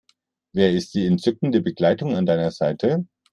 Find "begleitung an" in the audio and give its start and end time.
1.61-2.25